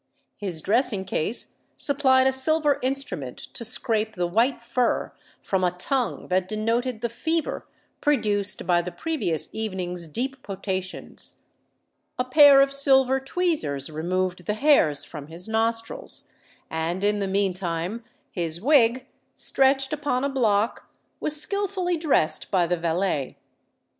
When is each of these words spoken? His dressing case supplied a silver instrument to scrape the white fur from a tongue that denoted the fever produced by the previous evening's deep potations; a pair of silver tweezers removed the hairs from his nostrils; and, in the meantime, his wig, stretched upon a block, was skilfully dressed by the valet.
His 0.37 0.63
dressing 0.63 1.05
case 1.05 1.57
supplied 1.77 2.25
a 2.25 2.33
silver 2.33 2.79
instrument 2.81 3.37
to 3.53 3.63
scrape 3.63 4.15
the 4.15 4.25
white 4.25 4.59
fur 4.59 5.13
from 5.43 5.63
a 5.63 5.69
tongue 5.69 6.27
that 6.29 6.47
denoted 6.47 7.01
the 7.01 7.07
fever 7.07 7.67
produced 7.99 8.65
by 8.65 8.81
the 8.81 8.91
previous 8.91 9.47
evening's 9.53 10.07
deep 10.07 10.41
potations; 10.41 11.35
a 12.17 12.25
pair 12.25 12.61
of 12.61 12.73
silver 12.73 13.19
tweezers 13.19 13.91
removed 13.91 14.47
the 14.47 14.55
hairs 14.55 15.03
from 15.03 15.27
his 15.27 15.47
nostrils; 15.47 16.27
and, 16.67 17.03
in 17.03 17.19
the 17.19 17.27
meantime, 17.27 18.03
his 18.31 18.59
wig, 18.59 19.05
stretched 19.35 19.93
upon 19.93 20.23
a 20.23 20.29
block, 20.29 20.89
was 21.19 21.39
skilfully 21.39 21.95
dressed 21.95 22.49
by 22.49 22.65
the 22.65 22.75
valet. 22.75 23.37